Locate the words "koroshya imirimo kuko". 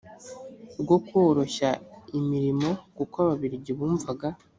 1.07-3.15